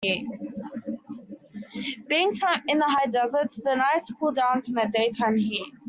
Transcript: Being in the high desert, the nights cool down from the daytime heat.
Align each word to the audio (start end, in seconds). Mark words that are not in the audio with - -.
Being 2.07 2.31
in 2.67 2.79
the 2.79 2.85
high 2.87 3.05
desert, 3.11 3.51
the 3.63 3.75
nights 3.75 4.11
cool 4.19 4.31
down 4.31 4.63
from 4.63 4.73
the 4.73 4.89
daytime 4.91 5.37
heat. 5.37 5.73